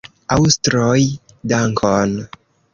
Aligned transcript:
Aŭstroj, 0.35 0.95
dankon! 1.53 2.19